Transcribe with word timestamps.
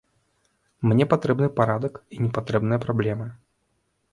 Мне 0.91 1.03
патрэбны 1.11 1.49
парадак 1.59 1.99
і 2.17 2.25
не 2.27 2.31
патрэбныя 2.39 2.79
праблемы. 2.87 3.29